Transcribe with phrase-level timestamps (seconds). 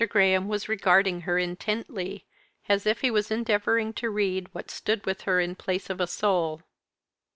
[0.09, 2.25] Graham was regarding her intently,
[2.67, 6.01] as if he was endeavouring to read what stood with her in the place of
[6.01, 6.63] a soul.